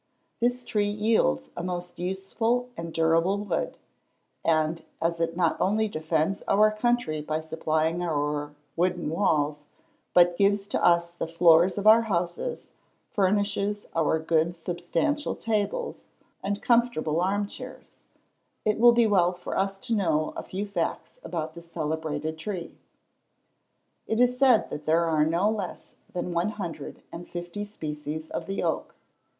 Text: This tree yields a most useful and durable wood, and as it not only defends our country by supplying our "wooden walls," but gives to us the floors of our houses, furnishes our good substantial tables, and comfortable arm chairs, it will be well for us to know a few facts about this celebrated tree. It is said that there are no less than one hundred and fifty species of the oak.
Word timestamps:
This 0.39 0.63
tree 0.63 0.89
yields 0.89 1.51
a 1.55 1.61
most 1.61 1.99
useful 1.99 2.69
and 2.75 2.91
durable 2.91 3.37
wood, 3.37 3.77
and 4.43 4.83
as 4.99 5.19
it 5.19 5.37
not 5.37 5.61
only 5.61 5.87
defends 5.87 6.41
our 6.47 6.71
country 6.71 7.21
by 7.21 7.39
supplying 7.39 8.01
our 8.01 8.55
"wooden 8.75 9.11
walls," 9.11 9.67
but 10.15 10.39
gives 10.39 10.65
to 10.69 10.83
us 10.83 11.11
the 11.11 11.27
floors 11.27 11.77
of 11.77 11.85
our 11.85 12.01
houses, 12.01 12.71
furnishes 13.11 13.85
our 13.95 14.17
good 14.17 14.55
substantial 14.55 15.35
tables, 15.35 16.07
and 16.41 16.63
comfortable 16.63 17.21
arm 17.21 17.45
chairs, 17.47 17.99
it 18.65 18.79
will 18.79 18.93
be 18.93 19.05
well 19.05 19.31
for 19.33 19.55
us 19.55 19.77
to 19.77 19.93
know 19.93 20.33
a 20.35 20.41
few 20.41 20.65
facts 20.65 21.19
about 21.23 21.53
this 21.53 21.71
celebrated 21.71 22.39
tree. 22.39 22.75
It 24.07 24.19
is 24.19 24.35
said 24.35 24.71
that 24.71 24.85
there 24.85 25.05
are 25.05 25.23
no 25.23 25.47
less 25.47 25.97
than 26.11 26.33
one 26.33 26.49
hundred 26.49 27.03
and 27.11 27.29
fifty 27.29 27.63
species 27.63 28.31
of 28.31 28.47
the 28.47 28.63
oak. 28.63 28.95